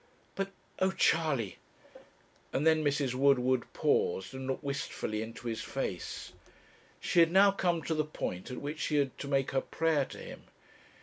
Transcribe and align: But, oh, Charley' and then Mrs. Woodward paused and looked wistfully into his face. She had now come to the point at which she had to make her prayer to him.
But, 0.33 0.49
oh, 0.79 0.89
Charley' 0.89 1.59
and 2.53 2.65
then 2.65 2.83
Mrs. 2.83 3.13
Woodward 3.13 3.71
paused 3.71 4.33
and 4.33 4.47
looked 4.47 4.63
wistfully 4.63 5.21
into 5.21 5.47
his 5.47 5.61
face. 5.61 6.33
She 6.99 7.19
had 7.19 7.31
now 7.31 7.51
come 7.51 7.83
to 7.83 7.93
the 7.93 8.03
point 8.03 8.49
at 8.49 8.57
which 8.57 8.79
she 8.79 8.95
had 8.95 9.15
to 9.19 9.27
make 9.27 9.51
her 9.51 9.61
prayer 9.61 10.05
to 10.05 10.17
him. 10.17 10.45